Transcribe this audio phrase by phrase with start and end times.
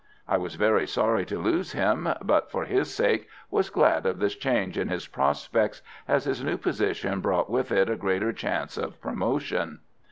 [0.27, 4.33] I was very sorry to lose him, but, for his sake, was glad of this
[4.35, 8.99] change in his prospects, as his new position brought with it a greater chance of
[8.99, 9.77] promotion.